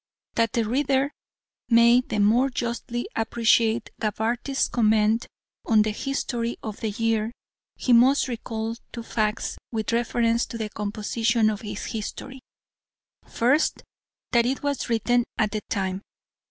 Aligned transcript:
That 0.33 0.53
the 0.53 0.63
reader 0.67 1.11
may 1.69 2.01
the 2.01 2.17
more 2.19 2.49
justly 2.49 3.07
appreciate 3.15 3.91
Gabarty's 4.01 4.67
comment 4.67 5.27
on 5.63 5.83
the 5.83 5.91
history 5.91 6.57
of 6.63 6.79
the 6.79 6.89
year 6.89 7.31
he 7.75 7.93
must 7.93 8.27
recall 8.27 8.77
two 8.91 9.03
facts 9.03 9.59
with 9.71 9.91
reference 9.93 10.47
to 10.47 10.57
the 10.57 10.69
composition 10.71 11.51
of 11.51 11.61
his 11.61 11.85
history 11.85 12.39
first 13.27 13.83
that 14.31 14.47
it 14.47 14.63
was 14.63 14.89
written 14.89 15.23
at 15.37 15.51
the 15.51 15.61
time. 15.69 16.01